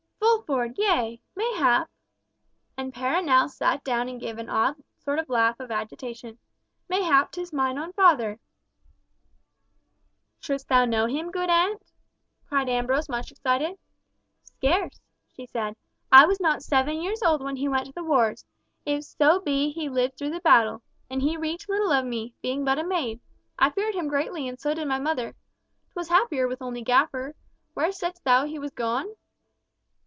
"Fulford, 0.51 0.73
yea! 0.77 1.21
Mayhap—" 1.35 1.89
and 2.75 2.93
Perronel 2.93 3.47
sat 3.49 3.83
down 3.83 4.09
and 4.09 4.19
gave 4.19 4.37
an 4.37 4.49
odd 4.49 4.75
sort 4.97 5.17
of 5.19 5.29
laugh 5.29 5.59
of 5.59 5.71
agitation—"mayhap 5.71 7.31
'tis 7.31 7.53
mine 7.53 7.77
own 7.77 7.93
father." 7.93 8.39
"Shouldst 10.39 10.67
thou 10.67 10.85
know 10.85 11.05
him, 11.05 11.31
good 11.31 11.49
aunt?" 11.49 11.81
cried 12.47 12.67
Ambrose, 12.69 13.07
much 13.07 13.31
excited. 13.31 13.77
"Scarce," 14.43 14.99
she 15.31 15.45
said. 15.45 15.75
"I 16.11 16.25
was 16.25 16.39
not 16.39 16.63
seven 16.63 17.01
years 17.01 17.21
old 17.23 17.41
when 17.41 17.55
he 17.55 17.69
went 17.69 17.85
to 17.87 17.93
the 17.93 18.03
wars—if 18.03 19.03
so 19.03 19.39
be 19.39 19.69
he 19.71 19.89
lived 19.89 20.17
through 20.17 20.31
the 20.31 20.41
battle—and 20.41 21.21
he 21.21 21.37
reeked 21.37 21.69
little 21.69 21.91
of 21.91 22.03
me, 22.05 22.33
being 22.41 22.65
but 22.65 22.79
a 22.79 22.83
maid. 22.83 23.21
I 23.59 23.69
feared 23.69 23.95
him 23.95 24.07
greatly 24.09 24.49
and 24.49 24.59
so 24.59 24.73
did 24.73 24.87
my 24.87 24.99
mother. 24.99 25.35
'Twas 25.93 26.09
happier 26.09 26.47
with 26.47 26.61
only 26.61 26.81
Gaffer! 26.81 27.35
Where 27.73 27.91
saidst 27.91 28.23
thou 28.25 28.45
he 28.45 28.59
was 28.59 28.71
gone?" 28.71 29.15